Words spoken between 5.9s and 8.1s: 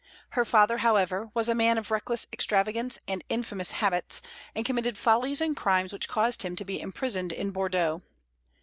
which caused him to be imprisoned in Bordeaux.